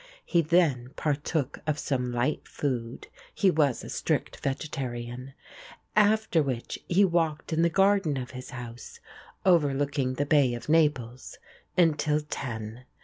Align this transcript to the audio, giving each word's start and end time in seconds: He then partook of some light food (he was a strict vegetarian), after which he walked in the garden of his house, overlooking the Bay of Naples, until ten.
He 0.25 0.41
then 0.41 0.93
partook 0.95 1.59
of 1.67 1.77
some 1.77 2.11
light 2.11 2.47
food 2.47 3.07
(he 3.35 3.51
was 3.51 3.83
a 3.83 3.89
strict 3.91 4.37
vegetarian), 4.39 5.35
after 5.95 6.41
which 6.41 6.79
he 6.87 7.05
walked 7.05 7.53
in 7.53 7.61
the 7.61 7.69
garden 7.69 8.17
of 8.17 8.31
his 8.31 8.49
house, 8.49 8.99
overlooking 9.45 10.15
the 10.15 10.25
Bay 10.25 10.55
of 10.55 10.67
Naples, 10.67 11.37
until 11.77 12.19
ten. 12.19 12.85